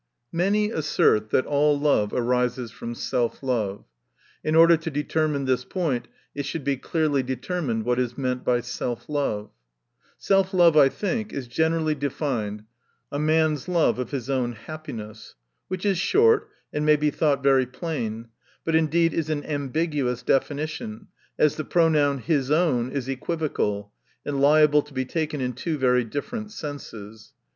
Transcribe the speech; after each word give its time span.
Many 0.31 0.71
assert, 0.71 1.29
that 1.29 1.45
all 1.45 1.79
love 1.79 2.11
arises 2.11 2.71
from 2.71 2.95
self 2.95 3.43
love. 3.43 3.85
In 4.43 4.55
order 4.55 4.75
to 4.75 4.89
determine 4.89 5.45
this 5.45 5.63
point, 5.63 6.07
it 6.33 6.43
should 6.47 6.63
be 6.63 6.75
clearly 6.75 7.21
ascertained 7.21 7.85
what 7.85 7.99
is 7.99 8.17
meant 8.17 8.43
by 8.43 8.61
self 8.61 9.07
love. 9.07 9.51
Self 10.17 10.55
love, 10.55 10.75
I 10.75 10.89
think, 10.89 11.31
is 11.31 11.47
generally 11.47 11.93
defined— 11.93 12.63
a 13.11 13.19
man's 13.19 13.67
love 13.67 13.99
of 13.99 14.09
his 14.09 14.27
own 14.27 14.53
happine 14.53 14.97
^ 14.97 15.33
Which 15.67 15.85
is 15.85 15.99
short, 15.99 16.49
and 16.73 16.83
may 16.83 16.95
be 16.95 17.11
thought 17.11 17.43
very 17.43 17.67
plain: 17.67 18.29
but 18.65 18.73
indeed 18.73 19.13
is 19.13 19.29
an 19.29 19.45
ami 19.45 19.67
definition, 19.85 21.09
as 21.37 21.57
the 21.57 21.63
pronoun 21.63 22.17
his 22.17 22.49
own, 22.49 22.89
is 22.91 23.07
equivocal, 23.07 23.91
and 24.25 24.41
liable 24.41 24.81
to 24.81 24.95
be 24.95 25.05
taken 25.05 25.41
in 25.41 25.53
two 25.53 25.77
very 25.77 26.03
different 26.03 26.51
senses. 26.51 27.33